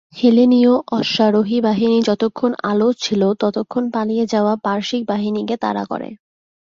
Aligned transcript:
হেলেনিয় 0.13 0.73
অশ্বারোহী 0.91 1.57
বাহিনী 1.61 1.97
যতক্ষণ 2.01 2.51
আলো 2.63 2.89
ছিল 2.99 3.21
ততক্ষণ 3.39 3.83
পালিয়ে 3.89 4.25
যাওয়া 4.25 4.53
পারসিক 4.63 5.01
বাহিনীকে 5.07 5.55
তাড়া 5.57 5.83
করে। 5.85 6.09